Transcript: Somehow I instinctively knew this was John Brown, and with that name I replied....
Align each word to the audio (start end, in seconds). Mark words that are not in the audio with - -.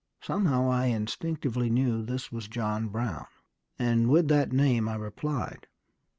Somehow 0.23 0.67
I 0.67 0.85
instinctively 0.87 1.69
knew 1.69 2.01
this 2.01 2.31
was 2.31 2.47
John 2.47 2.87
Brown, 2.87 3.27
and 3.77 4.09
with 4.09 4.29
that 4.29 4.51
name 4.51 4.89
I 4.89 4.95
replied.... 4.95 5.67